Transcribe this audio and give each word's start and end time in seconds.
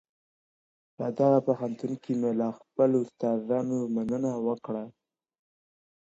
په 0.95 1.05
دغه 1.17 1.39
پوهنتون 1.47 1.91
کي 2.03 2.13
مي 2.21 2.31
له 2.39 2.47
خپلو 2.59 2.97
استادانو 3.05 3.77
مننه 3.95 4.31
وکړه. 4.47 4.83